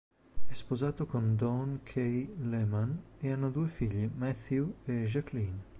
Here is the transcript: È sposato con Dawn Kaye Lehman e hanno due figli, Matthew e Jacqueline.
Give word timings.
È 0.47 0.51
sposato 0.51 1.05
con 1.05 1.35
Dawn 1.35 1.81
Kaye 1.83 2.33
Lehman 2.39 2.99
e 3.19 3.31
hanno 3.31 3.51
due 3.51 3.67
figli, 3.67 4.09
Matthew 4.11 4.77
e 4.85 5.03
Jacqueline. 5.05 5.69